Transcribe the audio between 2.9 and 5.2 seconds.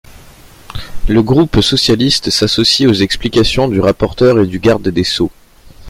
explications du rapporteur et du garde des